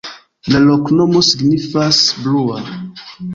La 0.53 0.61
loknomo 0.61 1.21
signifas: 1.27 2.01
blua. 2.25 2.59